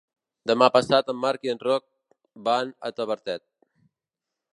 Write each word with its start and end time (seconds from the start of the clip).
Demà 0.51 0.69
passat 0.77 1.11
en 1.13 1.19
Marc 1.25 1.45
i 1.47 1.51
en 1.53 1.61
Roc 1.65 1.85
van 2.47 2.73
a 2.89 2.91
Tavertet. 3.01 3.45